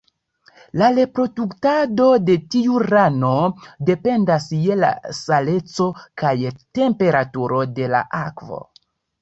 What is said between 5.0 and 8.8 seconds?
saleco kaj temperaturo de la akvo.